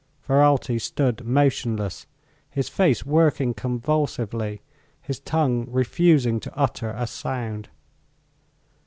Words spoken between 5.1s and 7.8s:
tongue refusing to utter a sound.